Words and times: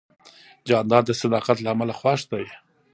جانداد 0.67 1.03
د 1.07 1.11
صداقت 1.21 1.57
له 1.61 1.69
امله 1.73 1.93
خوښ 1.99 2.21
دی. 2.31 2.45